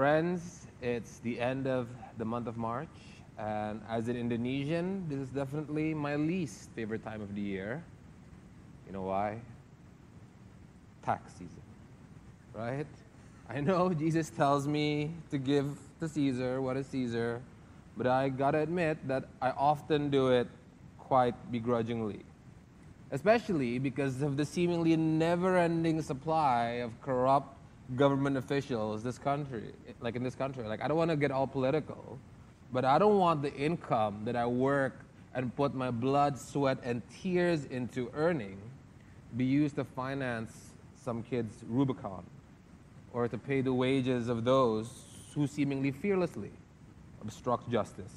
[0.00, 2.88] Friends, it's the end of the month of March,
[3.38, 7.84] and as an Indonesian, this is definitely my least favorite time of the year.
[8.86, 9.42] You know why?
[11.04, 11.60] Tax season,
[12.54, 12.86] right?
[13.50, 17.42] I know Jesus tells me to give to Caesar what is Caesar,
[17.94, 20.48] but I gotta admit that I often do it
[20.98, 22.20] quite begrudgingly,
[23.10, 27.59] especially because of the seemingly never ending supply of corrupt
[27.96, 30.64] government officials this country like in this country.
[30.64, 32.18] Like i don't want to get all political
[32.72, 35.00] but i don't want the income that i work
[35.34, 38.58] and put my blood sweat and tears into earning
[39.36, 40.70] be used to finance
[41.04, 42.24] some kids rubicon
[43.12, 45.04] or to pay the wages of those
[45.34, 46.50] who seemingly fearlessly
[47.22, 48.14] obstruct justice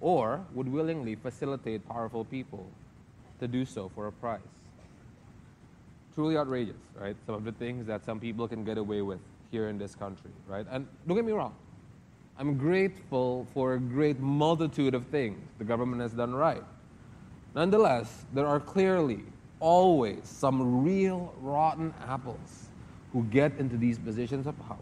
[0.00, 2.66] or would willingly facilitate powerful people
[3.40, 4.40] to do so for a price
[6.14, 7.16] truly outrageous, right?
[7.26, 10.30] Some of the things that some people can get away with here in this country,
[10.46, 10.66] right?
[10.70, 11.54] And don't get me wrong,
[12.38, 16.62] I'm grateful for a great multitude of things the government has done right.
[17.54, 19.24] Nonetheless, there are clearly
[19.60, 22.68] always some real rotten apples
[23.12, 24.78] who get into these positions of power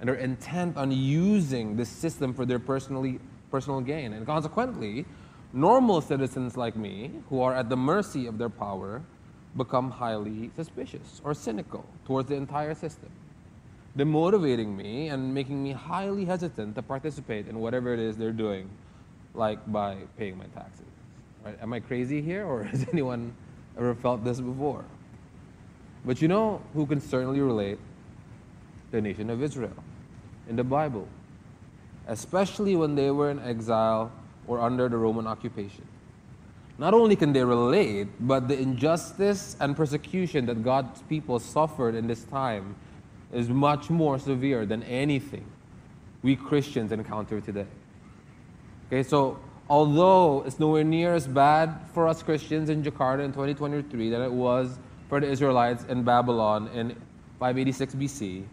[0.00, 4.12] and are intent on using this system for their personally, personal gain.
[4.12, 5.06] And consequently,
[5.52, 9.00] normal citizens like me, who are at the mercy of their power,
[9.56, 13.10] become highly suspicious or cynical towards the entire system,
[13.96, 18.68] demotivating me and making me highly hesitant to participate in whatever it is they're doing,
[19.34, 20.86] like by paying my taxes.
[21.44, 21.56] Right?
[21.60, 23.34] Am I crazy here, or has anyone
[23.76, 24.84] ever felt this before?
[26.04, 27.78] But you know who can certainly relate?
[28.90, 29.82] The nation of Israel
[30.48, 31.08] in the Bible,
[32.06, 34.12] especially when they were in exile
[34.46, 35.86] or under the Roman occupation.
[36.76, 42.06] Not only can they relate, but the injustice and persecution that God's people suffered in
[42.06, 42.74] this time
[43.32, 45.44] is much more severe than anything
[46.22, 47.66] we Christians encounter today.
[48.88, 54.10] Okay, so although it's nowhere near as bad for us Christians in Jakarta in 2023
[54.10, 54.78] than it was
[55.08, 56.90] for the Israelites in Babylon in
[57.38, 58.44] 586 BC,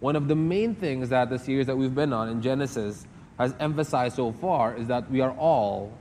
[0.00, 3.06] one of the main things that the series that we've been on in Genesis
[3.38, 5.92] has emphasized so far is that we are all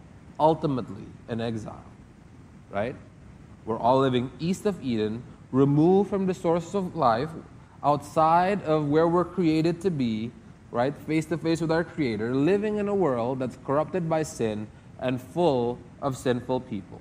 [0.44, 1.86] ultimately in exile,
[2.70, 2.96] right?
[3.66, 5.24] We're all living east of Eden,
[5.54, 7.30] removed from the source of life,
[7.82, 10.32] outside of where we're created to be,
[10.70, 10.94] right?
[11.08, 14.68] Face to face with our Creator, living in a world that's corrupted by sin
[15.00, 17.00] and full of sinful people.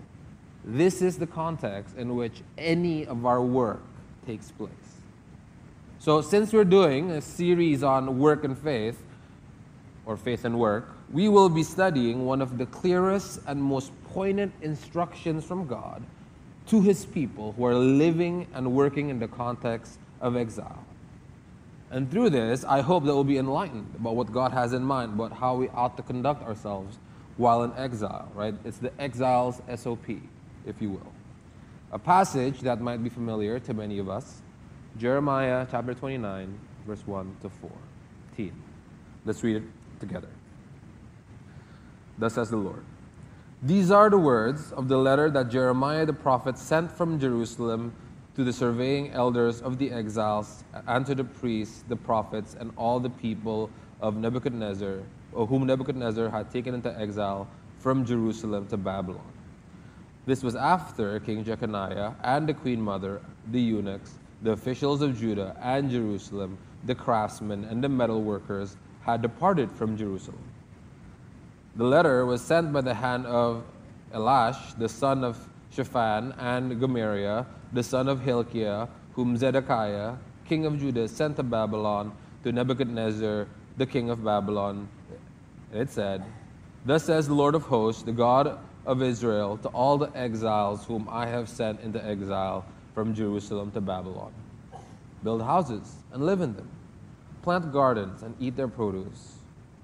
[0.65, 3.83] This is the context in which any of our work
[4.25, 4.71] takes place.
[5.99, 9.03] So, since we're doing a series on work and faith,
[10.07, 14.53] or faith and work, we will be studying one of the clearest and most poignant
[14.63, 16.03] instructions from God
[16.67, 20.85] to his people who are living and working in the context of exile.
[21.91, 25.13] And through this, I hope that we'll be enlightened about what God has in mind,
[25.13, 26.99] about how we ought to conduct ourselves
[27.37, 28.55] while in exile, right?
[28.65, 30.09] It's the exile's SOP,
[30.65, 31.13] if you will.
[31.93, 34.41] A passage that might be familiar to many of us
[34.99, 37.51] Jeremiah chapter 29, verse 1 to
[38.37, 38.53] 14.
[39.25, 39.63] Let's read it
[40.01, 40.29] together.
[42.19, 42.85] Thus says the Lord.
[43.63, 47.95] These are the words of the letter that Jeremiah the prophet sent from Jerusalem
[48.35, 52.99] to the surveying elders of the exiles and to the priests, the prophets, and all
[52.99, 55.01] the people of Nebuchadnezzar,
[55.33, 57.47] whom Nebuchadnezzar had taken into exile
[57.79, 59.33] from Jerusalem to Babylon.
[60.25, 65.57] This was after King Jeconiah and the queen mother, the eunuchs, the officials of Judah
[65.61, 70.52] and Jerusalem, the craftsmen and the metal workers had departed from Jerusalem.
[71.75, 73.65] The letter was sent by the hand of
[74.13, 75.39] Elasah, the son of
[75.71, 82.13] Shaphan, and Gemariah, the son of Hilkiah, whom Zedekiah, king of Judah, sent to Babylon
[82.45, 84.87] to Nebuchadnezzar, the king of Babylon.
[85.73, 86.23] It said,
[86.85, 91.09] Thus says the Lord of hosts, the God of Israel, to all the exiles whom
[91.11, 94.33] I have sent into exile from Jerusalem to Babylon.
[95.25, 96.69] Build houses and live in them,
[97.41, 99.39] plant gardens and eat their produce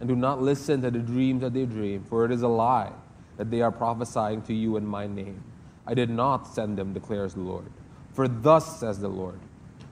[0.00, 2.90] and do not listen to the dreams that they dream, for it is a lie
[3.36, 5.44] that they are prophesying to you in my name.
[5.86, 7.66] I did not send them, declares the Lord.
[8.12, 9.38] For thus says the Lord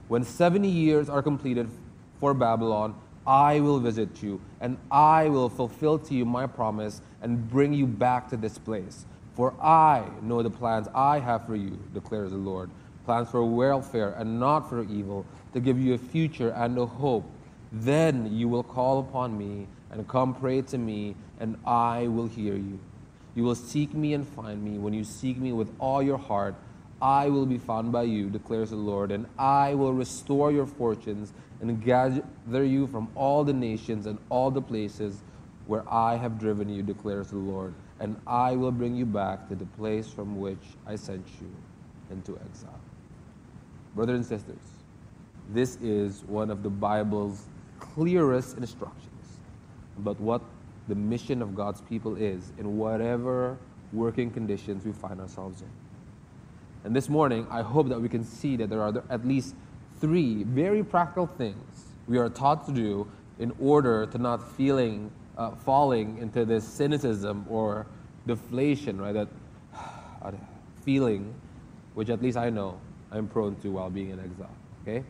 [0.08, 1.68] When 70 years are completed
[2.18, 2.94] for Babylon,
[3.26, 7.86] I will visit you, and I will fulfill to you my promise and bring you
[7.86, 9.04] back to this place.
[9.34, 12.70] For I know the plans I have for you, declares the Lord
[13.08, 17.24] plans for welfare and not for evil, to give you a future and a hope.
[17.72, 22.54] Then you will call upon me and come pray to me, and I will hear
[22.54, 22.78] you.
[23.34, 26.54] You will seek me and find me when you seek me with all your heart.
[27.00, 31.32] I will be found by you, declares the Lord, and I will restore your fortunes
[31.60, 35.22] and gather you from all the nations and all the places
[35.66, 39.54] where I have driven you, declares the Lord, and I will bring you back to
[39.54, 41.54] the place from which I sent you
[42.10, 42.80] into exile.
[43.94, 44.64] Brothers and sisters,
[45.50, 47.44] this is one of the Bible's
[47.78, 49.17] clearest instructions
[49.98, 50.42] about what
[50.88, 53.58] the mission of God's people is in whatever
[53.92, 55.68] working conditions we find ourselves in.
[56.84, 59.54] And this morning, I hope that we can see that there are at least
[60.00, 63.06] three very practical things we are taught to do
[63.38, 67.86] in order to not feeling uh, falling into this cynicism or
[68.26, 69.12] deflation, right?
[69.12, 69.28] That
[70.84, 71.34] feeling,
[71.94, 72.80] which at least I know
[73.10, 74.54] I'm prone to while being in exile.
[74.82, 75.04] Okay?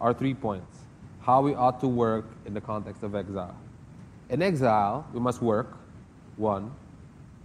[0.00, 0.78] Our three points.
[1.20, 3.56] How we ought to work in the context of exile.
[4.30, 5.76] In exile, we must work,
[6.36, 6.72] one,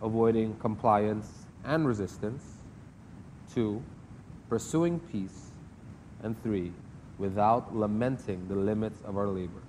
[0.02, 2.44] avoiding compliance and resistance,
[3.54, 3.84] two,
[4.48, 5.52] pursuing peace,
[6.24, 6.72] and three,
[7.18, 9.62] without lamenting the limits of our labor,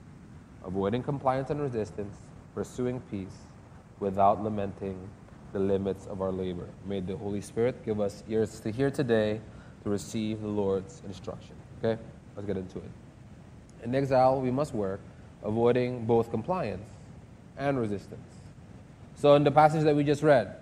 [0.64, 2.16] avoiding compliance and resistance,
[2.54, 3.36] pursuing peace,
[3.98, 4.96] without lamenting
[5.52, 6.68] the limits of our labor.
[6.86, 9.40] May the Holy Spirit give us ears to hear today
[9.82, 11.56] to receive the Lord's instruction.
[11.82, 12.00] Okay?
[12.36, 12.90] Let's get into it.
[13.82, 15.00] In exile, we must work,
[15.42, 16.86] avoiding both compliance
[17.60, 18.20] and resistance.
[19.16, 20.56] So, in the passage that we just read,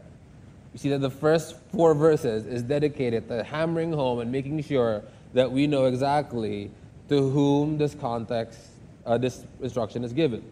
[0.73, 5.03] you see that the first four verses is dedicated to hammering home and making sure
[5.33, 6.71] that we know exactly
[7.09, 8.61] to whom this context,
[9.07, 10.43] uh, this instruction is given,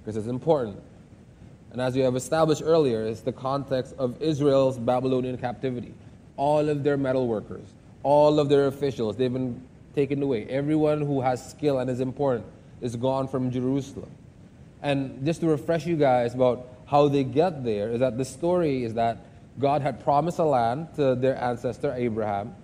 [0.00, 0.80] because it's important.
[1.72, 5.92] And as we have established earlier, it's the context of Israel's Babylonian captivity.
[6.36, 7.66] All of their metal workers,
[8.02, 9.60] all of their officials, they've been
[9.94, 10.46] taken away.
[10.46, 12.46] Everyone who has skill and is important
[12.80, 14.10] is gone from Jerusalem.
[14.86, 18.84] And just to refresh you guys about how they get there, is that the story
[18.84, 19.18] is that
[19.58, 22.54] God had promised a land to their ancestor Abraham.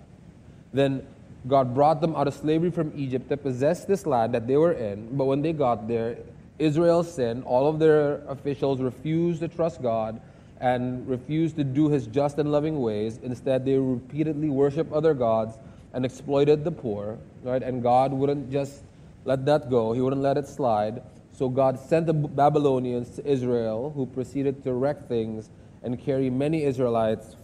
[0.71, 1.05] Then
[1.45, 4.71] God brought them out of slavery from Egypt to possess this land that they were
[4.71, 5.17] in.
[5.17, 6.15] But when they got there,
[6.59, 7.43] Israel sinned.
[7.43, 10.21] All of their officials refused to trust God
[10.61, 13.19] and refused to do his just and loving ways.
[13.21, 15.57] Instead, they repeatedly worshiped other gods
[15.91, 17.61] and exploited the poor, right?
[17.61, 18.81] And God wouldn't just
[19.25, 19.91] let that go.
[19.91, 21.03] He wouldn't let it slide.
[21.33, 25.49] So God sent the Babylonians to Israel, who proceeded to wreck things
[25.81, 27.35] and carry many Israelites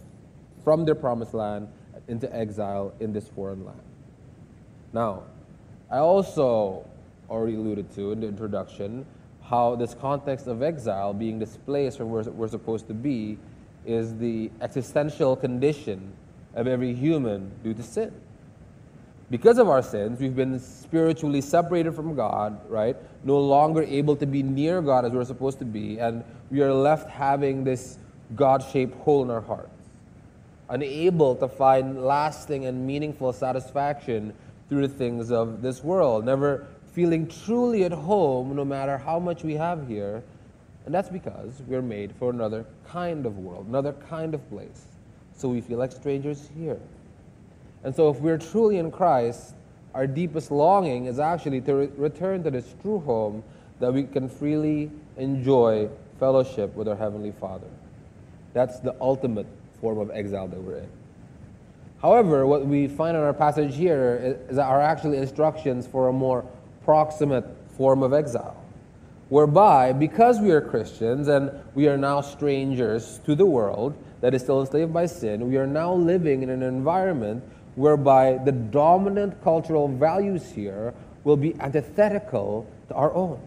[0.64, 1.68] from their promised land
[2.08, 3.80] into exile in this foreign land.
[4.92, 5.24] Now,
[5.90, 6.88] I also
[7.28, 9.06] already alluded to in the introduction
[9.42, 13.38] how this context of exile, being displaced from where we're, supposed to be,
[13.84, 16.12] is the existential condition
[16.54, 18.12] of every human due to sin.
[19.30, 22.96] Because of our sins, we've been spiritually separated from God, right?
[23.22, 26.74] No longer able to be near God as we're supposed to be, and we are
[26.74, 27.98] left having this
[28.34, 29.70] God shaped hole in our hearts,
[30.68, 34.34] unable to find lasting and meaningful satisfaction
[34.68, 39.44] through the things of this world, never feeling truly at home no matter how much
[39.44, 40.24] we have here.
[40.86, 44.86] And that's because we're made for another kind of world, another kind of place.
[45.36, 46.80] So we feel like strangers here.
[47.82, 49.54] And so, if we're truly in Christ,
[49.94, 53.42] our deepest longing is actually to re- return to this true home
[53.80, 57.66] that we can freely enjoy fellowship with our Heavenly Father.
[58.52, 59.46] That's the ultimate
[59.80, 60.88] form of exile that we're in.
[62.02, 66.12] However, what we find in our passage here is that are actually instructions for a
[66.12, 66.44] more
[66.84, 67.44] proximate
[67.76, 68.56] form of exile,
[69.28, 74.42] whereby, because we are Christians and we are now strangers to the world that is
[74.42, 77.42] still enslaved by sin, we are now living in an environment
[77.76, 83.40] whereby the dominant cultural values here will be antithetical to our own.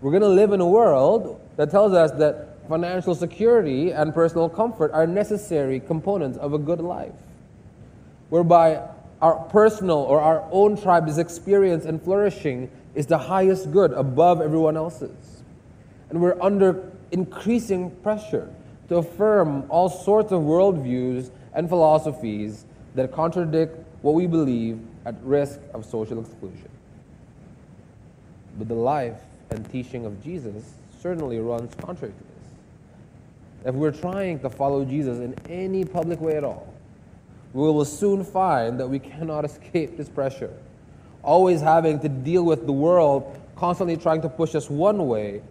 [0.00, 4.48] We're going to live in a world that tells us that financial security and personal
[4.48, 7.12] comfort are necessary components of a good life,
[8.28, 8.82] whereby
[9.20, 14.76] our personal or our own tribe's experience and flourishing is the highest good above everyone
[14.76, 15.42] else's.
[16.08, 18.48] And we're under increasing pressure
[18.88, 22.64] to affirm all sorts of worldviews and philosophies
[22.94, 26.68] that contradict what we believe at risk of social exclusion.
[28.58, 33.68] But the life and teaching of Jesus certainly runs contrary to this.
[33.68, 36.72] if we're trying to follow Jesus in any public way at all,
[37.52, 40.52] we will soon find that we cannot escape this pressure.
[41.22, 45.42] Always having to deal with the world constantly trying to push us one way,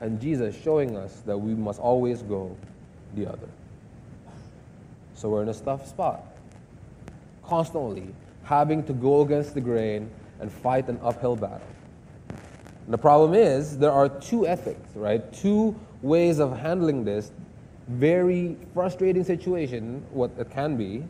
[0.00, 2.56] and Jesus showing us that we must always go
[3.14, 3.48] the other.
[5.16, 6.24] So we're in a tough spot.
[7.42, 11.66] Constantly having to go against the grain and fight an uphill battle.
[12.28, 15.32] And the problem is, there are two ethics, right?
[15.32, 17.32] Two ways of handling this
[17.88, 21.04] very frustrating situation, what it can be,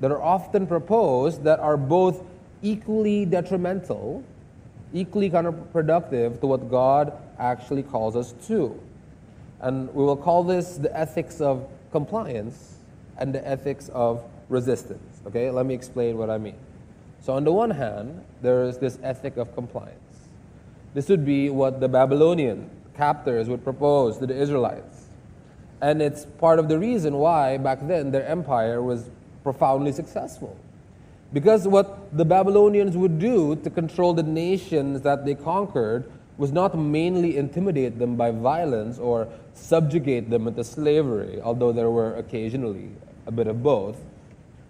[0.00, 2.24] that are often proposed that are both
[2.62, 4.24] equally detrimental,
[4.92, 8.78] equally counterproductive to what God actually calls us to.
[9.60, 12.75] And we will call this the ethics of compliance
[13.18, 15.20] and the ethics of resistance.
[15.26, 16.56] Okay, let me explain what I mean.
[17.20, 20.28] So, on the one hand, there is this ethic of compliance.
[20.94, 25.06] This would be what the Babylonian captors would propose to the Israelites.
[25.80, 29.10] And it's part of the reason why back then their empire was
[29.42, 30.56] profoundly successful.
[31.32, 36.78] Because what the Babylonians would do to control the nations that they conquered was not
[36.78, 42.90] mainly intimidate them by violence or subjugate them into slavery, although there were occasionally
[43.26, 43.96] a bit of both.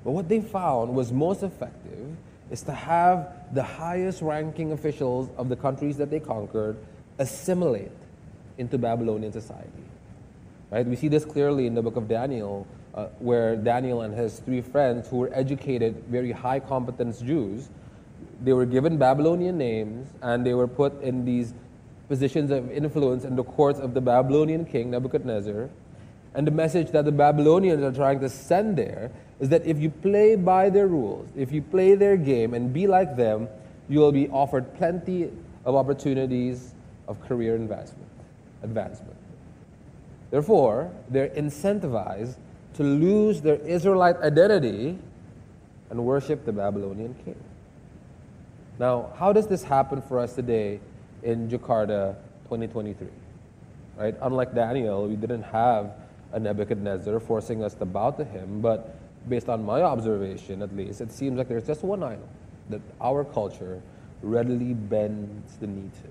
[0.04, 2.16] But what they found was most effective
[2.50, 6.76] is to have the highest ranking officials of the countries that they conquered
[7.18, 7.90] assimilate
[8.58, 9.70] into Babylonian society.
[10.70, 10.86] Right?
[10.86, 14.60] We see this clearly in the book of Daniel, uh, where Daniel and his three
[14.60, 17.68] friends, who were educated, very high competence Jews,
[18.42, 21.54] they were given Babylonian names and they were put in these
[22.08, 25.68] positions of influence in the courts of the Babylonian king Nebuchadnezzar.
[26.36, 29.88] And the message that the Babylonians are trying to send there is that if you
[29.88, 33.48] play by their rules, if you play their game and be like them,
[33.88, 35.30] you will be offered plenty
[35.64, 36.74] of opportunities
[37.08, 38.08] of career advancement.
[38.62, 39.16] advancement.
[40.30, 42.36] Therefore, they're incentivized
[42.74, 44.98] to lose their Israelite identity
[45.88, 47.42] and worship the Babylonian king.
[48.78, 50.80] Now, how does this happen for us today
[51.22, 53.08] in Jakarta 2023?
[53.96, 54.14] Right?
[54.20, 55.92] Unlike Daniel, we didn't have
[56.32, 58.96] a Nebuchadnezzar forcing us to bow to him, but
[59.28, 62.28] based on my observation at least, it seems like there's just one idol
[62.70, 63.80] that our culture
[64.22, 66.08] readily bends the knee to.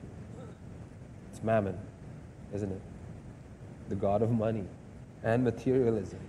[1.31, 1.77] It's mammon,
[2.53, 2.81] isn't it?
[3.89, 4.63] The god of money
[5.23, 6.19] and materialism.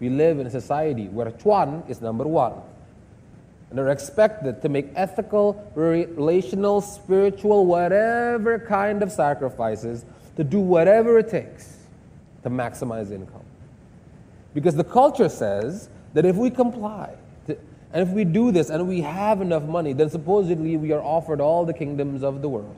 [0.00, 2.54] We live in a society where Chuan is number one.
[3.70, 11.18] And are expected to make ethical, relational, spiritual, whatever kind of sacrifices to do whatever
[11.18, 11.77] it takes
[12.42, 13.44] to maximize income.
[14.54, 17.14] Because the culture says that if we comply,
[17.46, 17.56] to,
[17.92, 21.40] and if we do this and we have enough money, then supposedly we are offered
[21.40, 22.76] all the kingdoms of the world.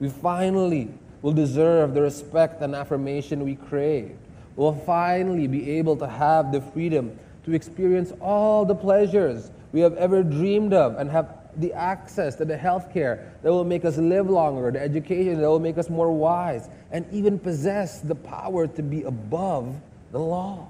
[0.00, 0.90] We finally
[1.22, 4.16] will deserve the respect and affirmation we crave.
[4.56, 9.94] We'll finally be able to have the freedom to experience all the pleasures we have
[9.96, 13.96] ever dreamed of and have the access to the health care that will make us
[13.96, 18.66] live longer, the education that will make us more wise, and even possess the power
[18.66, 19.74] to be above
[20.12, 20.68] the law.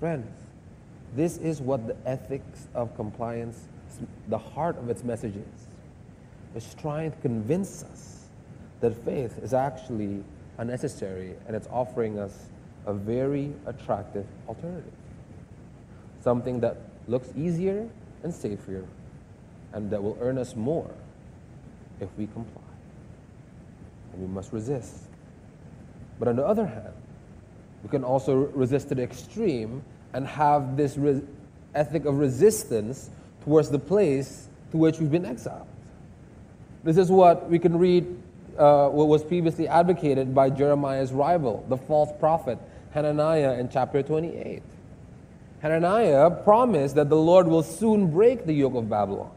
[0.00, 0.30] Friends,
[1.14, 3.66] this is what the ethics of compliance,
[4.28, 5.66] the heart of its message is.
[6.54, 8.26] It's trying to convince us
[8.80, 10.22] that faith is actually
[10.58, 12.46] unnecessary and it's offering us
[12.86, 14.92] a very attractive alternative.
[16.20, 17.88] Something that looks easier
[18.22, 18.84] and safer
[19.72, 20.90] and that will earn us more
[22.00, 22.62] if we comply.
[24.12, 24.94] And we must resist.
[26.18, 26.92] But on the other hand,
[27.82, 29.82] we can also resist to the extreme
[30.12, 31.22] and have this re-
[31.74, 33.10] ethic of resistance
[33.44, 35.66] towards the place to which we've been exiled.
[36.84, 38.04] This is what we can read,
[38.56, 42.58] uh, what was previously advocated by Jeremiah's rival, the false prophet
[42.92, 44.62] Hananiah, in chapter 28.
[45.60, 49.30] Hananiah promised that the Lord will soon break the yoke of Babylon.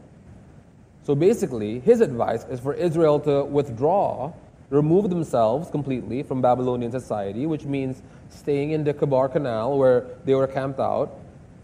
[1.04, 4.32] So basically, his advice is for Israel to withdraw,
[4.70, 10.34] remove themselves completely from Babylonian society, which means staying in the Chebar Canal where they
[10.34, 11.18] were camped out,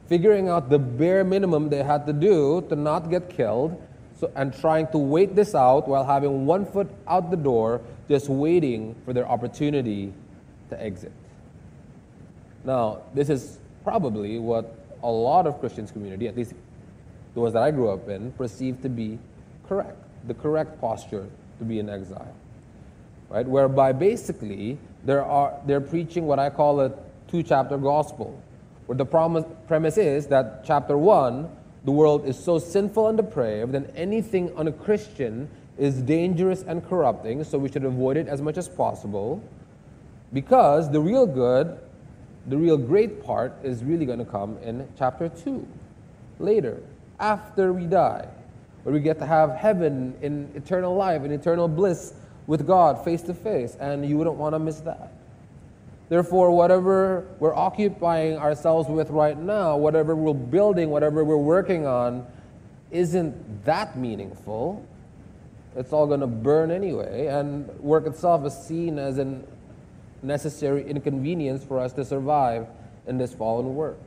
[0.08, 3.80] figuring out the bare minimum they had to do to not get killed,
[4.18, 8.28] so, and trying to wait this out while having one foot out the door, just
[8.28, 10.12] waiting for their opportunity
[10.70, 11.12] to exit.
[12.64, 16.54] Now, this is probably what a lot of Christians community, at least
[17.38, 19.16] the ones that I grew up in, perceive to be
[19.68, 21.28] correct, the correct posture
[21.58, 22.34] to be in exile.
[23.30, 23.46] Right?
[23.46, 26.92] Whereby basically there are, they're preaching what I call a
[27.28, 28.42] two chapter gospel,
[28.86, 31.48] where the promise, premise is that chapter one,
[31.84, 36.84] the world is so sinful and depraved, and anything on a Christian is dangerous and
[36.88, 39.40] corrupting, so we should avoid it as much as possible.
[40.32, 41.78] Because the real good,
[42.48, 45.64] the real great part is really going to come in chapter 2,
[46.40, 46.82] later,
[47.18, 48.28] after we die
[48.82, 52.14] where we get to have heaven in eternal life and eternal bliss
[52.46, 55.12] with God face to face, and you wouldn't want to miss that.
[56.08, 62.26] Therefore, whatever we're occupying ourselves with right now, whatever we're building, whatever we're working on,
[62.90, 64.82] isn't that meaningful.
[65.76, 69.38] It's all going to burn anyway, and work itself is seen as a
[70.22, 72.66] necessary inconvenience for us to survive
[73.06, 74.02] in this fallen world.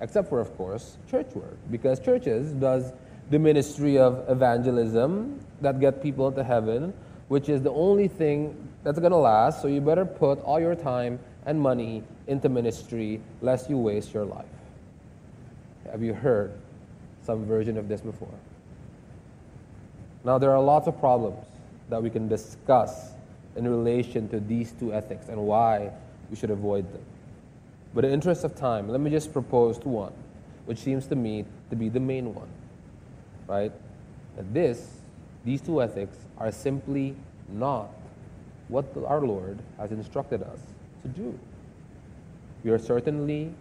[0.00, 2.92] Except for, of course, church work, because churches does
[3.30, 6.92] the ministry of evangelism that get people to heaven,
[7.28, 9.62] which is the only thing that's going to last.
[9.62, 14.24] So you better put all your time and money into ministry lest you waste your
[14.24, 14.44] life.
[15.90, 16.52] Have you heard
[17.22, 18.34] some version of this before?
[20.24, 21.44] Now, there are lots of problems
[21.88, 23.12] that we can discuss
[23.54, 25.90] in relation to these two ethics and why
[26.30, 27.02] we should avoid them.
[27.96, 30.12] But in the interest of time, let me just propose one,
[30.66, 32.48] which seems to me to be the main one,
[33.46, 33.72] right?
[34.36, 34.86] That this,
[35.46, 37.16] these two ethics, are simply
[37.48, 37.88] not
[38.68, 40.58] what our Lord has instructed us
[41.04, 41.38] to do.
[42.64, 43.54] We are certainly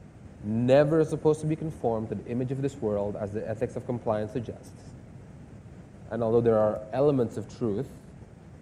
[0.44, 3.86] never supposed to be conformed to the image of this world as the ethics of
[3.86, 4.84] compliance suggests.
[6.12, 7.88] And although there are elements of truth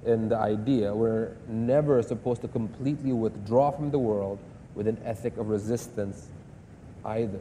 [0.06, 4.38] in the idea, we're never supposed to completely withdraw from the world
[4.76, 6.28] with an ethic of resistance
[7.06, 7.40] either.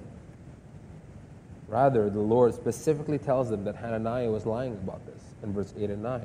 [1.68, 5.90] Rather, the Lord specifically tells them that Hananiah was lying about this in verse 8
[5.90, 6.22] and 9.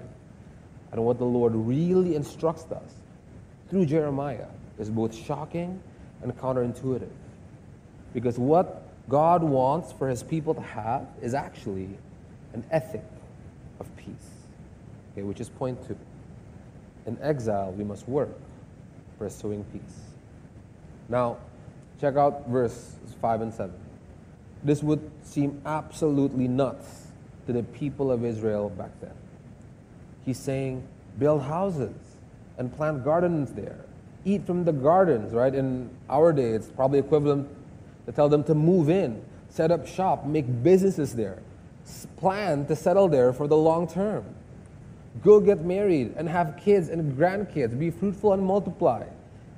[0.91, 2.93] And what the Lord really instructs us
[3.69, 4.47] through Jeremiah
[4.77, 5.81] is both shocking
[6.21, 7.09] and counterintuitive.
[8.13, 11.89] Because what God wants for his people to have is actually
[12.53, 13.03] an ethic
[13.79, 14.29] of peace,
[15.13, 15.97] okay, which is point two.
[17.05, 18.37] In exile, we must work
[19.17, 20.06] pursuing peace.
[21.09, 21.37] Now,
[21.99, 23.73] check out verse 5 and 7.
[24.63, 27.07] This would seem absolutely nuts
[27.45, 29.13] to the people of Israel back then.
[30.25, 30.85] He's saying,
[31.17, 31.95] build houses
[32.57, 33.85] and plant gardens there.
[34.25, 35.53] Eat from the gardens, right?
[35.53, 37.47] In our day, it's probably equivalent
[38.05, 41.39] to tell them to move in, set up shop, make businesses there,
[42.17, 44.25] plan to settle there for the long term.
[45.23, 47.77] Go get married and have kids and grandkids.
[47.77, 49.05] Be fruitful and multiply.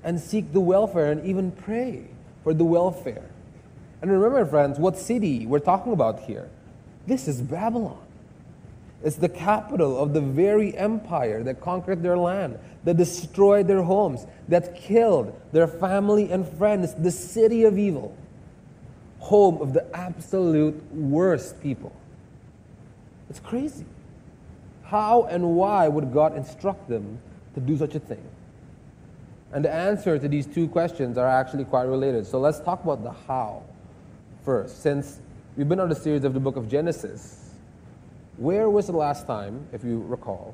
[0.04, 2.06] And seek the welfare and even pray
[2.44, 3.30] for the welfare.
[4.02, 6.50] And remember, friends, what city we're talking about here?
[7.06, 8.00] This is Babylon.
[9.04, 14.26] It's the capital of the very empire that conquered their land, that destroyed their homes,
[14.50, 18.16] that killed their family and friends, the city of evil,
[19.20, 21.94] home of the absolute worst people.
[23.30, 23.86] It's crazy.
[24.84, 27.20] How and why would God instruct them
[27.54, 28.24] to do such a thing?
[29.52, 32.28] And the answer to these two questions are actually quite related.
[32.28, 33.64] So let's talk about the how
[34.46, 34.82] first.
[34.84, 35.20] Since
[35.58, 37.50] we've been on the series of the book of Genesis,
[38.38, 40.54] where was the last time, if you recall,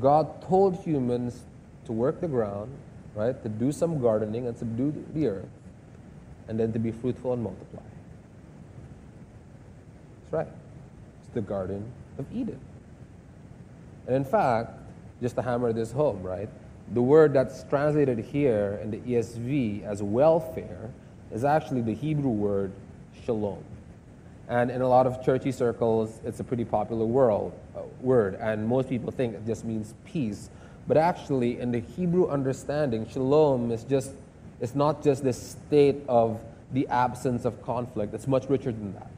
[0.00, 1.44] God told humans
[1.84, 2.72] to work the ground,
[3.14, 5.48] right, to do some gardening and subdue the earth,
[6.48, 7.82] and then to be fruitful and multiply?
[10.22, 10.54] That's right.
[11.20, 11.84] It's the Garden
[12.18, 12.58] of Eden.
[14.06, 14.72] And in fact,
[15.20, 16.48] just to hammer this home, right,
[16.92, 20.90] the word that's translated here in the ESV as welfare
[21.32, 22.72] is actually the Hebrew word
[23.24, 23.64] shalom.
[24.48, 28.68] And in a lot of churchy circles, it's a pretty popular world, uh, word, and
[28.68, 30.50] most people think it just means peace.
[30.86, 34.10] But actually, in the Hebrew understanding, shalom is just,
[34.60, 36.40] it's not just the state of
[36.72, 39.10] the absence of conflict, it's much richer than that.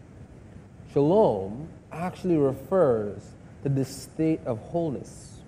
[0.92, 3.20] Shalom actually refers
[3.64, 5.38] to the state of wholeness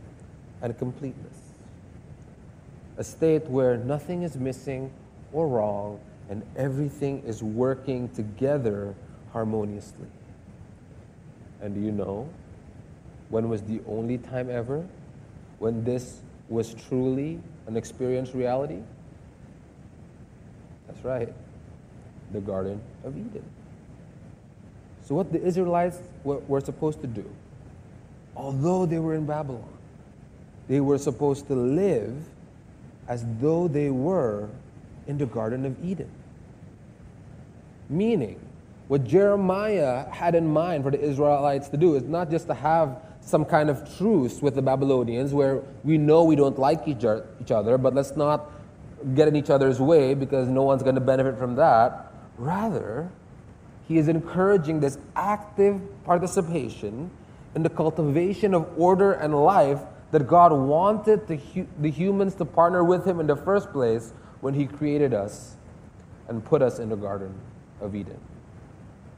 [0.60, 1.45] and completeness.
[2.98, 4.90] A state where nothing is missing
[5.32, 8.94] or wrong and everything is working together
[9.32, 10.08] harmoniously.
[11.60, 12.28] And do you know
[13.28, 14.84] when was the only time ever
[15.58, 18.80] when this was truly an experienced reality?
[20.86, 21.32] That's right,
[22.32, 23.44] the Garden of Eden.
[25.02, 27.24] So, what the Israelites were, supposed to do,
[28.34, 29.68] although they were in Babylon,
[30.68, 32.14] they were supposed to live
[33.08, 34.48] as though they were
[35.06, 36.10] in the Garden of Eden.
[37.88, 38.40] Meaning,
[38.88, 43.00] what Jeremiah had in mind for the Israelites to do is not just to have
[43.20, 47.78] some kind of truce with the Babylonians where we know we don't like each other,
[47.78, 48.52] but let's not
[49.14, 52.12] get in each other's way because no one's going to benefit from that.
[52.38, 53.10] Rather,
[53.88, 57.10] he is encouraging this active participation
[57.54, 61.40] in the cultivation of order and life that God wanted the,
[61.80, 65.56] the humans to partner with him in the first place when he created us
[66.28, 67.34] and put us in the Garden
[67.80, 68.18] of Eden.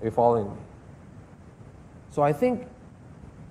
[0.00, 0.60] Are you following me?
[2.10, 2.66] So I think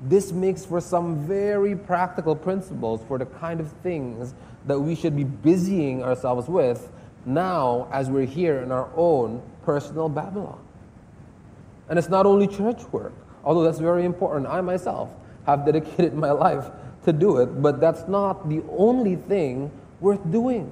[0.02, 4.34] this makes for some very practical principles for the kind of things
[4.66, 6.92] that we should be busying ourselves with
[7.26, 10.60] now as we're here in our own personal Babylon.
[11.90, 14.48] And it's not only church work, although that's very important.
[14.48, 15.14] I myself
[15.46, 16.66] have dedicated my life
[17.08, 20.70] to do it, but that's not the only thing worth doing.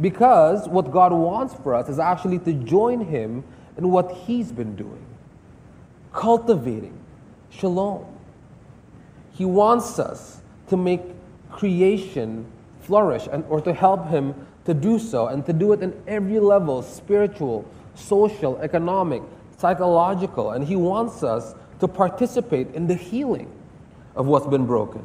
[0.00, 3.44] Because what God wants for us is actually to join Him
[3.76, 5.04] in what He's been doing,
[6.14, 6.98] cultivating
[7.50, 8.06] shalom.
[9.32, 11.02] He wants us to make
[11.50, 12.46] creation
[12.80, 16.40] flourish and, or to help Him to do so and to do it in every
[16.40, 19.22] level spiritual, social, economic,
[19.58, 20.52] psychological.
[20.52, 23.52] And He wants us to participate in the healing
[24.16, 25.04] of what's been broken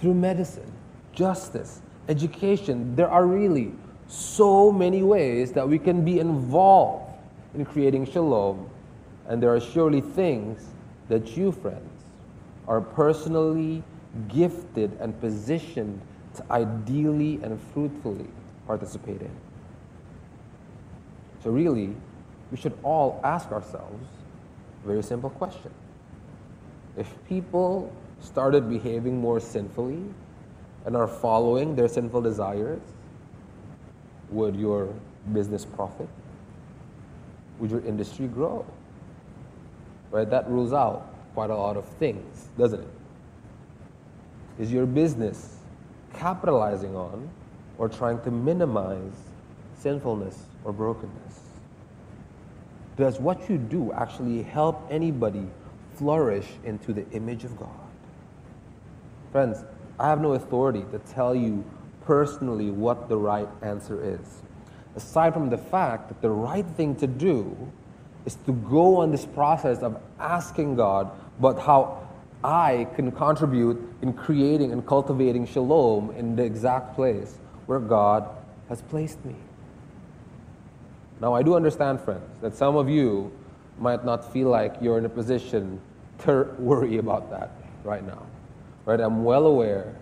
[0.00, 0.70] through medicine,
[1.12, 2.94] justice, education.
[2.94, 3.72] There are really
[4.06, 7.12] so many ways that we can be involved
[7.54, 8.68] in creating shalom.
[9.26, 10.66] And there are surely things
[11.08, 12.04] that you, friends,
[12.66, 13.82] are personally
[14.28, 16.00] gifted and positioned
[16.36, 18.26] to ideally and fruitfully
[18.66, 19.30] participate in.
[21.42, 21.94] So, really,
[22.50, 24.06] we should all ask ourselves
[24.84, 25.70] a very simple question.
[26.96, 30.02] If people started behaving more sinfully
[30.84, 32.80] and are following their sinful desires,
[34.30, 34.92] would your
[35.32, 36.08] business profit?
[37.58, 38.64] Would your industry grow?
[40.10, 40.28] Right?
[40.28, 42.88] That rules out quite a lot of things, doesn't it?
[44.58, 45.56] Is your business
[46.14, 47.28] capitalizing on
[47.78, 49.12] or trying to minimize
[49.78, 51.40] sinfulness or brokenness?
[52.96, 55.46] Does what you do actually help anybody
[55.94, 57.87] flourish into the image of God?
[59.32, 59.64] Friends,
[59.98, 61.64] I have no authority to tell you
[62.04, 64.42] personally what the right answer is.
[64.96, 67.70] Aside from the fact that the right thing to do
[68.24, 72.08] is to go on this process of asking God about how
[72.42, 78.28] I can contribute in creating and cultivating shalom in the exact place where God
[78.68, 79.34] has placed me.
[81.20, 83.32] Now, I do understand, friends, that some of you
[83.78, 85.80] might not feel like you're in a position
[86.20, 87.50] to worry about that
[87.84, 88.24] right now.
[88.88, 89.00] Right?
[89.00, 89.94] I'm well aware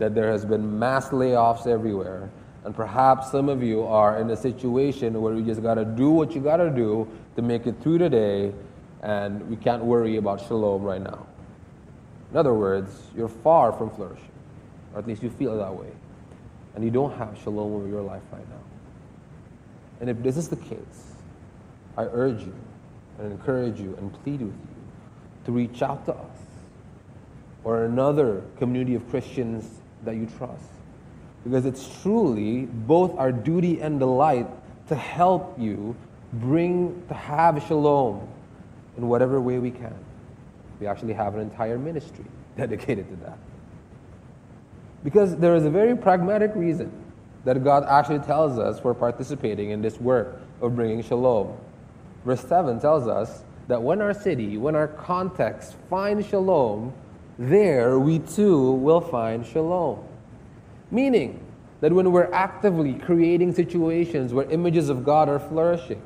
[0.00, 2.28] that there has been mass layoffs everywhere.
[2.64, 6.10] And perhaps some of you are in a situation where you just got to do
[6.10, 8.52] what you got to do to make it through the day,
[9.00, 11.24] and we can't worry about shalom right now.
[12.32, 14.32] In other words, you're far from flourishing,
[14.92, 15.92] or at least you feel that way,
[16.74, 18.64] and you don't have shalom over your life right now.
[20.00, 21.14] And if this is the case,
[21.96, 22.54] I urge you
[23.20, 26.31] and encourage you and plead with you to reach out to us
[27.64, 29.68] or another community of Christians
[30.04, 30.64] that you trust.
[31.44, 34.46] Because it's truly both our duty and delight
[34.88, 35.96] to help you
[36.32, 38.26] bring, to have shalom
[38.96, 39.94] in whatever way we can.
[40.80, 42.24] We actually have an entire ministry
[42.56, 43.38] dedicated to that.
[45.04, 46.92] Because there is a very pragmatic reason
[47.44, 51.56] that God actually tells us for participating in this work of bringing shalom.
[52.24, 56.92] Verse 7 tells us that when our city, when our context finds shalom,
[57.50, 59.98] there we too will find shalom.
[60.90, 61.40] Meaning
[61.80, 66.02] that when we're actively creating situations where images of God are flourishing,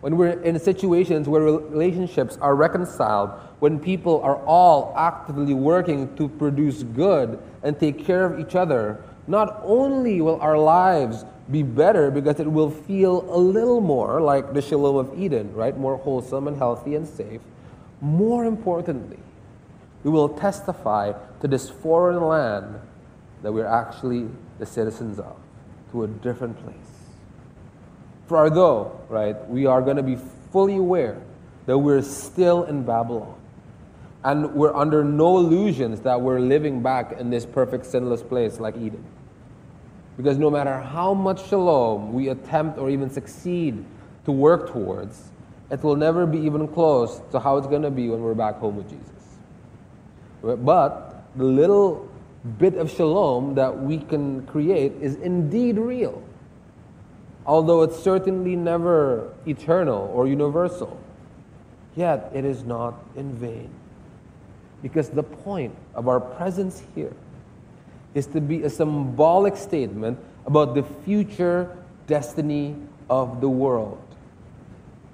[0.00, 6.28] when we're in situations where relationships are reconciled, when people are all actively working to
[6.28, 12.10] produce good and take care of each other, not only will our lives be better
[12.10, 15.76] because it will feel a little more like the shalom of Eden, right?
[15.76, 17.40] More wholesome and healthy and safe.
[18.00, 19.18] More importantly,
[20.06, 22.78] we will testify to this foreign land
[23.42, 24.28] that we're actually
[24.60, 25.34] the citizens of,
[25.90, 26.76] to a different place.
[28.28, 30.16] For although, right, we are going to be
[30.52, 31.20] fully aware
[31.66, 33.34] that we're still in Babylon,
[34.22, 38.76] and we're under no illusions that we're living back in this perfect sinless place like
[38.76, 39.04] Eden.
[40.16, 43.84] Because no matter how much shalom we attempt or even succeed
[44.24, 45.32] to work towards,
[45.68, 48.58] it will never be even close to how it's going to be when we're back
[48.58, 49.15] home with Jesus.
[50.54, 52.08] But the little
[52.58, 56.22] bit of shalom that we can create is indeed real,
[57.44, 61.00] although it's certainly never eternal or universal.
[61.96, 63.70] Yet it is not in vain.
[64.82, 67.14] Because the point of our presence here
[68.14, 72.76] is to be a symbolic statement about the future destiny
[73.10, 74.02] of the world.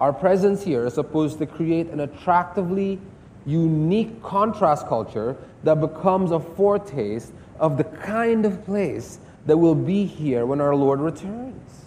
[0.00, 2.98] Our presence here is supposed to create an attractively
[3.46, 10.04] unique contrast culture that becomes a foretaste of the kind of place that will be
[10.04, 11.84] here when our Lord returns.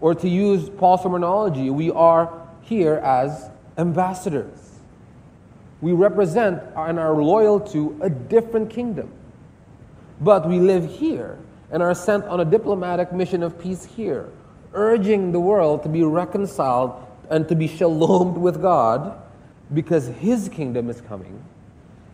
[0.00, 4.58] Or to use Paul's terminology, we are here as ambassadors.
[5.80, 9.10] We represent and are loyal to a different kingdom.
[10.20, 11.38] But we live here
[11.70, 14.28] and are sent on a diplomatic mission of peace here,
[14.72, 16.94] urging the world to be reconciled
[17.30, 19.18] and to be shalom with God
[19.74, 21.42] because His kingdom is coming.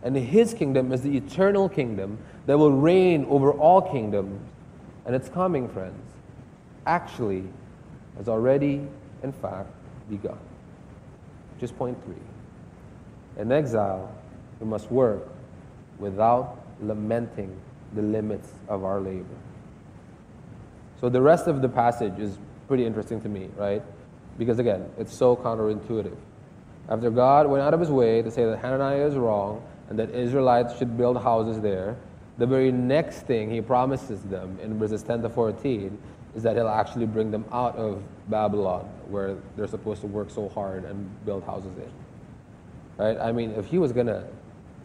[0.02, 4.40] And His kingdom is the eternal kingdom that will reign over all kingdoms.
[5.06, 6.00] And it's coming, friends.
[6.86, 7.44] Actually,
[8.16, 8.86] has already,
[9.22, 9.70] in fact,
[10.08, 10.38] begun.
[11.58, 12.14] Just point three.
[13.40, 14.12] In exile,
[14.60, 15.28] we must work
[15.98, 17.58] without lamenting
[17.94, 19.24] the limits of our labor.
[21.00, 23.82] So the rest of the passage is pretty interesting to me, right?
[24.36, 26.16] Because again, it's so counterintuitive.
[26.88, 30.10] After God went out of his way to say that Hananiah is wrong and that
[30.10, 31.96] Israelites should build houses there,
[32.38, 35.98] the very next thing he promises them in verses 10 to 14
[36.34, 40.48] is that he'll actually bring them out of Babylon, where they're supposed to work so
[40.48, 41.90] hard and build houses in.
[42.96, 43.18] Right?
[43.18, 44.24] I mean, if he was going to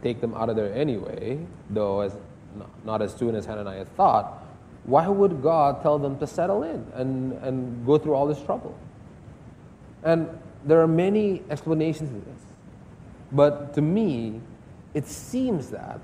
[0.01, 2.15] take them out of there anyway, though as
[2.83, 4.43] not as soon as Hananiah thought,
[4.83, 8.77] why would God tell them to settle in and, and go through all this trouble?
[10.03, 10.27] And
[10.65, 12.41] there are many explanations to this.
[13.32, 14.41] But to me,
[14.93, 15.99] it seems that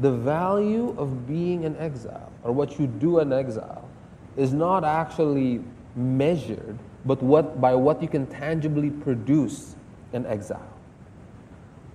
[0.00, 3.88] the value of being an exile, or what you do in exile,
[4.36, 5.62] is not actually
[5.94, 9.76] measured, but what, by what you can tangibly produce
[10.12, 10.68] in exile.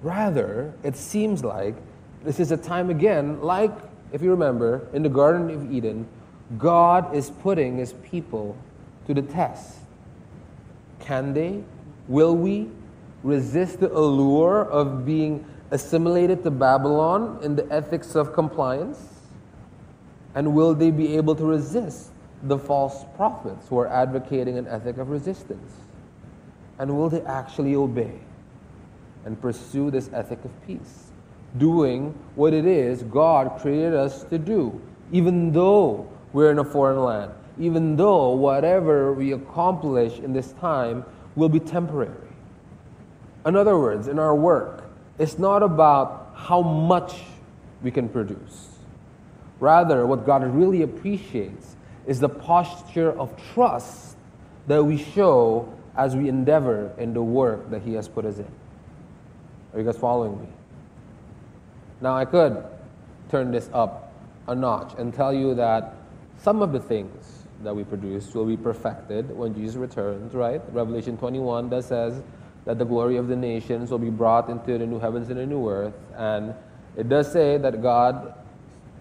[0.01, 1.75] Rather, it seems like
[2.23, 3.71] this is a time again, like
[4.13, 6.07] if you remember, in the Garden of Eden,
[6.57, 8.57] God is putting his people
[9.07, 9.77] to the test.
[10.99, 11.63] Can they,
[12.09, 12.69] will we
[13.23, 18.99] resist the allure of being assimilated to Babylon in the ethics of compliance?
[20.35, 22.11] And will they be able to resist
[22.43, 25.71] the false prophets who are advocating an ethic of resistance?
[26.77, 28.19] And will they actually obey
[29.23, 31.09] and pursue this ethic of peace?
[31.57, 34.79] doing what it is God created us to do,
[35.11, 41.03] even though we're in a foreign land, even though whatever we accomplish in this time
[41.39, 42.27] will be temporary.
[43.45, 44.83] In other words, in our work,
[45.17, 47.21] it's not about how much
[47.81, 48.77] we can produce.
[49.59, 51.75] Rather, what God really appreciates
[52.05, 54.15] is the posture of trust
[54.67, 58.47] that we show as we endeavor in the work that He has put us in.
[59.73, 60.47] Are you guys following me?
[62.01, 62.63] Now, I could
[63.29, 64.13] turn this up
[64.47, 65.93] a notch and tell you that
[66.37, 70.61] some of the things that we produce will be perfected when Jesus returns, right?
[70.71, 72.21] Revelation 21 that says
[72.65, 75.45] that the glory of the nations will be brought into the new heavens and the
[75.45, 75.93] new earth.
[76.15, 76.53] And
[76.95, 78.33] it does say that God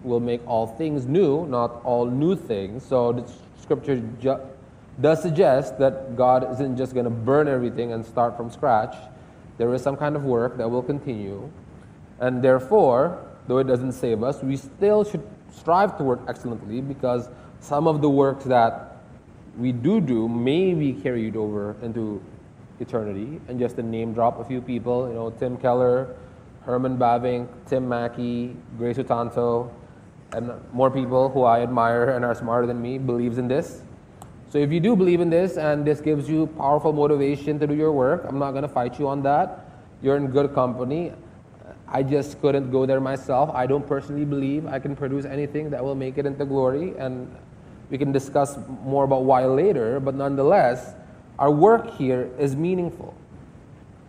[0.03, 2.85] will make all things new, not all new things.
[2.85, 4.39] So the scripture ju-
[4.99, 8.95] does suggest that God isn't just going to burn everything and start from scratch.
[9.57, 11.49] There is some kind of work that will continue.
[12.19, 17.29] And therefore, though it doesn't save us, we still should strive to work excellently because
[17.59, 18.97] some of the work that
[19.57, 22.21] we do do may be carried over into
[22.79, 23.41] eternity.
[23.47, 26.15] And just to name drop a few people, you know, Tim Keller,
[26.61, 29.71] Herman Bavinck, Tim Mackie, Grace Utanto,
[30.31, 33.81] and more people who I admire and are smarter than me believes in this.
[34.49, 37.75] So if you do believe in this and this gives you powerful motivation to do
[37.75, 39.65] your work, I'm not going to fight you on that.
[40.01, 41.13] You're in good company.
[41.87, 43.49] I just couldn't go there myself.
[43.53, 47.35] I don't personally believe I can produce anything that will make it into glory, and
[47.89, 50.93] we can discuss more about why later, but nonetheless,
[51.37, 53.13] our work here is meaningful.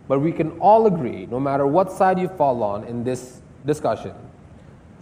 [0.07, 4.13] But we can all agree, no matter what side you fall on in this discussion,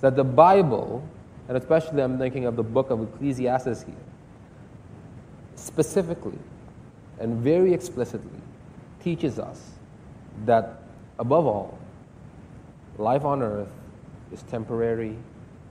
[0.01, 1.03] that the Bible,
[1.47, 3.95] and especially I'm thinking of the book of Ecclesiastes here,
[5.55, 6.39] specifically
[7.19, 8.39] and very explicitly
[9.03, 9.71] teaches us
[10.45, 10.81] that
[11.17, 11.79] above all,
[12.99, 13.71] Life on earth
[14.33, 15.15] is temporary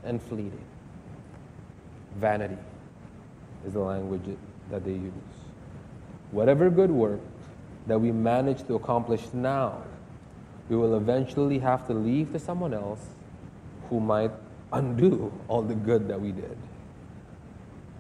[0.03, 0.65] and fleeting.
[2.17, 2.57] Vanity
[3.67, 4.37] is the language
[4.71, 5.13] that they use.
[6.31, 7.21] Whatever good work
[7.87, 9.83] that we manage to accomplish now,
[10.69, 13.01] we will eventually have to leave to someone else
[13.89, 14.31] who might
[14.73, 16.57] undo all the good that we did.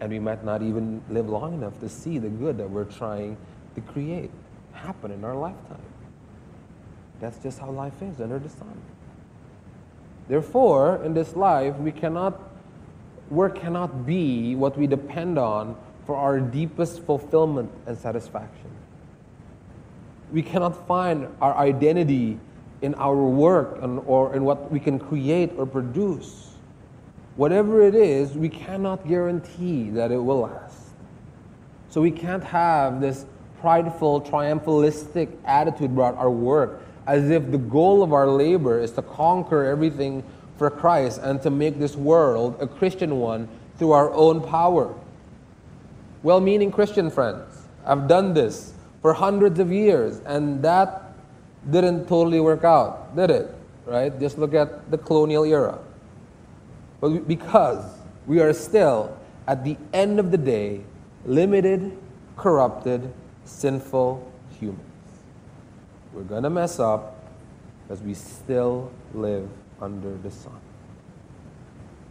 [0.00, 3.36] And we might not even live long enough to see the good that we're trying
[3.74, 4.30] to create
[4.72, 5.80] happen in our lifetime.
[7.20, 8.80] That's just how life is under the sun.
[10.28, 12.38] Therefore, in this life, we cannot,
[13.30, 18.70] work cannot be what we depend on for our deepest fulfillment and satisfaction.
[20.32, 22.38] We cannot find our identity
[22.80, 26.52] in our work and, or in what we can create or produce.
[27.36, 30.88] Whatever it is, we cannot guarantee that it will last.
[31.90, 33.26] So we can't have this
[33.60, 39.02] prideful, triumphalistic attitude about our work as if the goal of our labor is to
[39.02, 40.22] conquer everything
[40.58, 44.92] for Christ and to make this world a Christian one through our own power.
[46.22, 51.12] Well meaning Christian friends, I've done this for hundreds of years, and that
[51.70, 53.54] didn't totally work out, did it?
[53.86, 54.18] Right?
[54.18, 55.78] Just look at the colonial era.
[57.00, 57.84] But because
[58.26, 59.16] we are still,
[59.46, 60.82] at the end of the day,
[61.24, 61.96] limited,
[62.36, 63.12] corrupted,
[63.44, 64.82] sinful humans.
[66.12, 67.14] We're going to mess up
[67.82, 69.48] because we still live
[69.80, 70.60] under the sun.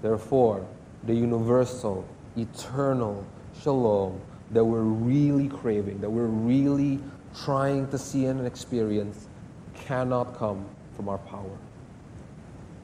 [0.01, 0.65] Therefore,
[1.03, 3.25] the universal, eternal
[3.61, 4.19] shalom
[4.51, 6.99] that we're really craving, that we're really
[7.43, 9.27] trying to see and experience,
[9.73, 11.57] cannot come from our power.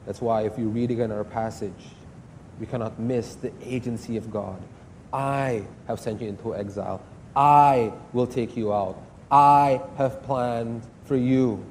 [0.06, 1.72] That's why, if you read again our passage,
[2.60, 4.60] we cannot miss the agency of God.
[5.12, 7.00] I have sent you into exile.
[7.34, 9.00] I will take you out.
[9.30, 11.64] I have planned for you.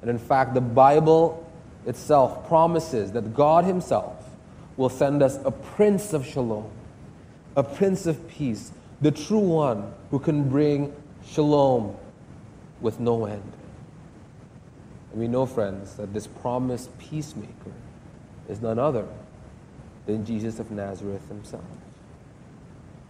[0.00, 1.44] And in fact, the Bible
[1.88, 4.28] itself promises that God Himself
[4.76, 6.70] will send us a prince of shalom,
[7.56, 8.70] a prince of peace,
[9.00, 10.94] the true one who can bring
[11.26, 11.96] shalom
[12.80, 13.52] with no end.
[15.12, 17.72] And we know, friends, that this promised peacemaker
[18.48, 19.06] is none other
[20.06, 21.64] than Jesus of Nazareth himself,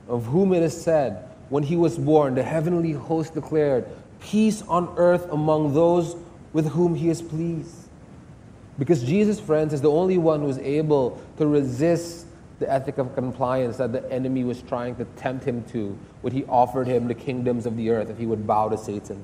[0.08, 3.86] of whom it is said, when he was born, the heavenly host declared,
[4.20, 6.16] Peace on earth among those
[6.52, 7.77] with whom he is pleased.
[8.78, 12.26] Because Jesus, friends, is the only one who is able to resist
[12.58, 16.44] the ethic of compliance that the enemy was trying to tempt him to when he
[16.44, 19.22] offered him the kingdoms of the earth if he would bow to Satan.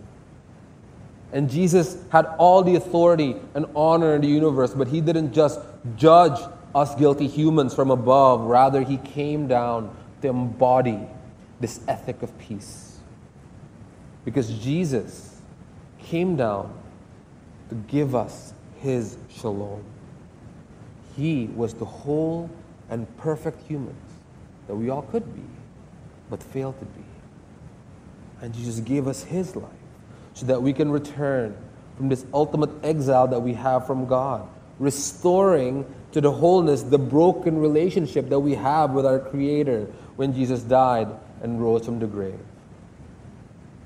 [1.33, 5.61] And Jesus had all the authority and honor in the universe, but he didn't just
[5.97, 6.41] judge
[6.75, 8.43] us guilty humans from above.
[8.43, 11.01] Rather, he came down to embody
[11.61, 12.99] this ethic of peace.
[14.25, 15.41] Because Jesus
[15.99, 16.73] came down
[17.69, 18.54] to give us
[18.85, 19.83] his shalom.
[21.17, 22.51] He was the whole
[22.91, 23.97] and perfect humans
[24.69, 25.43] that we all could be,
[26.29, 27.05] but failed to be.
[28.43, 29.73] And Jesus gave us his life
[30.35, 31.57] so that we can return
[31.97, 34.47] from this ultimate exile that we have from God,
[34.79, 40.61] restoring to the wholeness the broken relationship that we have with our Creator when Jesus
[40.61, 41.09] died
[41.43, 42.39] and rose from the grave.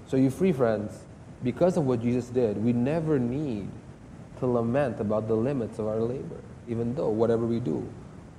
[0.08, 0.98] So, you free friends,
[1.44, 3.68] because of what Jesus did, we never need
[4.40, 7.86] to lament about the limits of our labor, even though whatever we do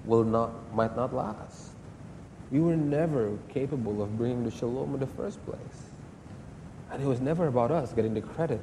[0.05, 1.71] will not, might not last.
[2.51, 5.59] We were never capable of bringing the shalom in the first place.
[6.91, 8.61] And it was never about us getting the credit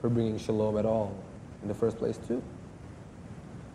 [0.00, 1.16] for bringing shalom at all
[1.62, 2.42] in the first place, too.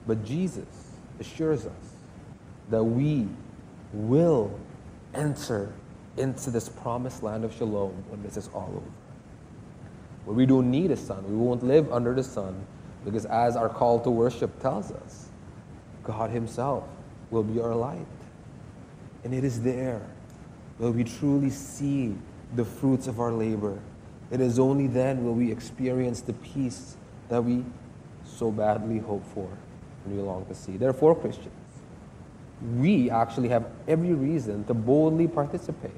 [0.05, 1.93] But Jesus assures us
[2.69, 3.27] that we
[3.93, 4.57] will
[5.13, 5.73] enter
[6.17, 8.91] into this promised land of shalom when this is all over.
[10.25, 12.65] Where we don't need a sun, we won't live under the sun,
[13.05, 15.29] because as our call to worship tells us,
[16.03, 16.83] God Himself
[17.31, 18.05] will be our light.
[19.23, 20.01] And it is there
[20.77, 22.15] where we truly see
[22.55, 23.79] the fruits of our labor.
[24.31, 26.97] It is only then will we experience the peace
[27.29, 27.63] that we
[28.25, 29.49] so badly hope for
[30.05, 30.77] and we long to see.
[30.77, 31.49] Therefore, Christians,
[32.77, 35.91] we actually have every reason to boldly participate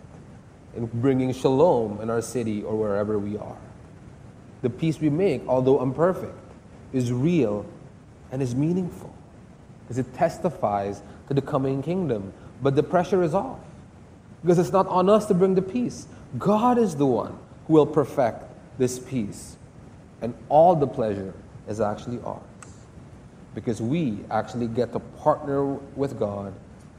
[0.75, 3.57] in bringing shalom in our city or wherever we are.
[4.61, 6.37] The peace we make, although imperfect,
[6.95, 7.65] is real
[8.31, 9.13] and is meaningful
[9.81, 12.33] because it testifies to the coming kingdom.
[12.63, 13.59] But the pressure is off
[14.41, 16.07] because it's not on us to bring the peace.
[16.37, 18.43] God is the one who will perfect
[18.77, 19.57] this peace.
[20.21, 21.33] And all the pleasure
[21.67, 22.41] is actually ours
[23.53, 26.53] because we actually get to partner with God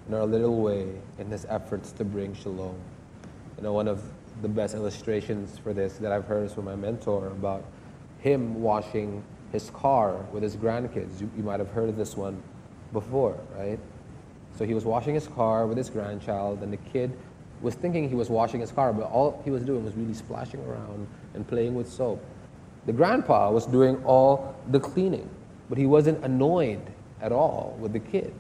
[0.09, 2.77] in our little way in his efforts to bring shalom.
[3.57, 4.03] You know, one of
[4.43, 7.65] the best illustrations for this that I've heard is from my mentor about
[8.21, 9.23] him washing
[9.57, 11.19] his car with his grandkids.
[11.19, 12.43] You, you might have heard of this one
[12.93, 13.79] before, right?
[14.59, 17.17] So he was washing his car with his grandchild, and the kid
[17.63, 20.61] was thinking he was washing his car, but all he was doing was really splashing
[20.67, 22.23] around and playing with soap.
[22.85, 25.29] The grandpa was doing all the cleaning,
[25.71, 26.83] but he wasn't annoyed
[27.23, 28.35] at all with the kid.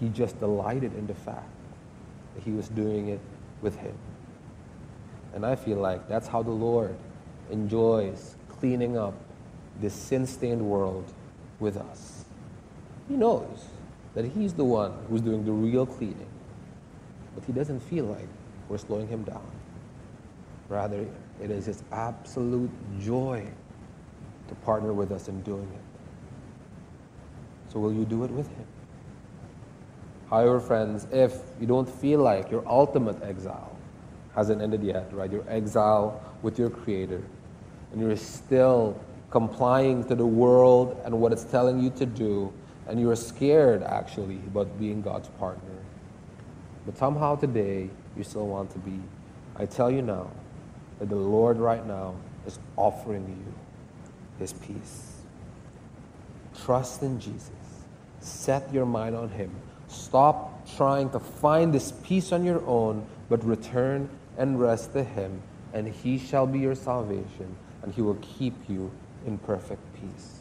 [0.00, 1.48] He just delighted in the fact
[2.34, 3.20] that he was doing it
[3.62, 3.94] with him.
[5.34, 6.96] And I feel like that's how the Lord
[7.50, 9.14] enjoys cleaning up
[9.80, 11.12] this sin stained world
[11.58, 12.24] with us.
[13.08, 13.66] He knows
[14.14, 16.28] that He's the one who's doing the real cleaning,
[17.34, 18.28] but He doesn't feel like
[18.68, 19.50] we're slowing Him down.
[20.68, 21.06] Rather,
[21.42, 22.70] it is His absolute
[23.00, 23.46] joy
[24.48, 27.72] to partner with us in doing it.
[27.72, 28.66] So, will you do it with Him?
[30.28, 33.76] However, friends, if you don't feel like your ultimate exile
[34.34, 35.30] hasn't ended yet, right?
[35.30, 37.22] Your exile with your Creator,
[37.92, 38.98] and you're still
[39.30, 42.52] complying to the world and what it's telling you to do,
[42.88, 45.78] and you're scared actually about being God's partner.
[46.84, 48.98] But somehow today, you still want to be.
[49.56, 50.30] I tell you now
[50.98, 52.14] that the Lord right now
[52.46, 53.54] is offering you
[54.38, 55.22] his peace.
[56.64, 57.50] Trust in Jesus.
[58.20, 59.50] Set your mind on him.
[59.88, 64.08] Stop trying to find this peace on your own, but return
[64.38, 68.90] and rest to him, and he shall be your salvation, and he will keep you
[69.26, 70.38] in perfect peace.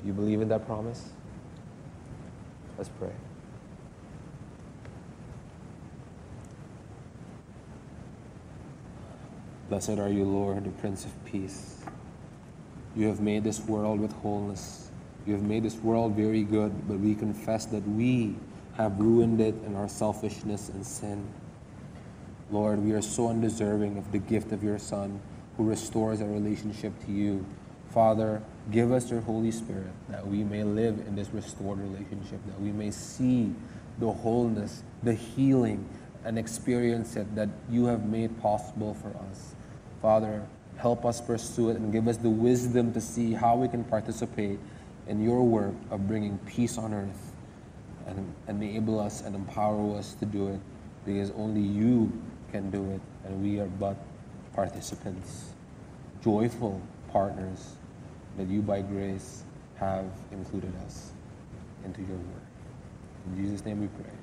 [0.00, 1.10] Do you believe in that promise?
[2.76, 3.12] Let's pray.
[9.68, 11.76] Blessed are you, Lord, the Prince of Peace.
[12.96, 14.90] You have made this world with wholeness.
[15.26, 18.34] You have made this world very good, but we confess that we
[18.76, 21.26] have ruined it in our selfishness and sin.
[22.50, 25.20] Lord, we are so undeserving of the gift of your Son
[25.58, 27.44] who restores our relationship to you.
[27.90, 28.40] Father,
[28.70, 32.70] give us your Holy Spirit that we may live in this restored relationship, that we
[32.70, 33.52] may see
[33.98, 35.86] the wholeness, the healing,
[36.24, 39.54] and experience it that you have made possible for us.
[40.00, 40.46] Father,
[40.76, 44.60] help us pursue it and give us the wisdom to see how we can participate
[45.08, 47.32] in your work of bringing peace on earth
[48.06, 50.60] and enable us and empower us to do it
[51.04, 52.12] because only you
[52.52, 53.96] can do it and we are but
[54.58, 55.50] participants,
[56.20, 56.82] joyful
[57.12, 57.76] partners
[58.36, 59.44] that you by grace
[59.76, 61.12] have included us
[61.84, 62.48] into your work.
[63.28, 64.17] In Jesus' name we pray.